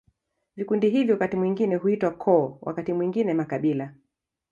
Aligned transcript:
Vikundi 0.55 0.89
hivi 0.89 1.11
wakati 1.11 1.37
mwingine 1.37 1.75
huitwa 1.75 2.11
koo, 2.11 2.57
wakati 2.61 2.93
mwingine 2.93 3.33
makabila. 3.33 3.93